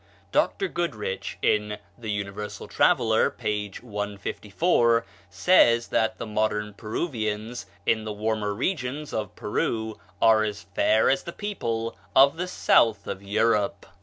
Dr. 0.31 0.67
Goodrich, 0.67 1.37
in 1.43 1.77
the 1.95 2.09
'Universal 2.09 2.69
Traveller,' 2.69 3.29
p. 3.29 3.69
154, 3.79 5.05
says 5.29 5.89
that 5.89 6.17
the 6.17 6.25
modern 6.25 6.73
Peruvians, 6.73 7.67
in 7.85 8.03
the 8.03 8.11
warmer 8.11 8.55
regions 8.55 9.13
of 9.13 9.35
Peru, 9.35 9.99
are 10.19 10.43
as 10.43 10.63
fair 10.63 11.07
as 11.07 11.21
the 11.21 11.31
people 11.31 11.95
of 12.15 12.37
the 12.37 12.47
south 12.47 13.05
of 13.05 13.21
Europe." 13.21 13.85